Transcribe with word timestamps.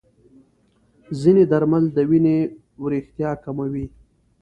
ځینې 1.21 1.43
درمل 1.51 1.83
د 1.95 1.97
وینې 2.09 2.37
وریښتیا 2.83 3.31
کموي. 3.43 3.85